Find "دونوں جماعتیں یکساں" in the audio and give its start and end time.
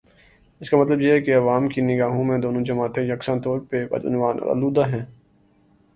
2.37-3.35